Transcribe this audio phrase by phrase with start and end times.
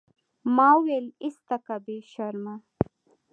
[0.55, 2.55] ما وويل ايسته که بې شرمه.